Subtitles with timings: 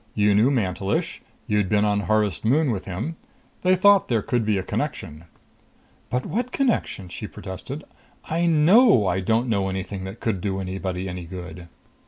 [0.15, 1.21] You knew Mantelish.
[1.45, 3.17] You'd been on Harvest Moon with him.
[3.61, 5.25] They thought there could be a connection."
[6.09, 7.83] "But what connection?" she protested.
[8.25, 11.67] "I know I don't know anything that could do anybody any good!"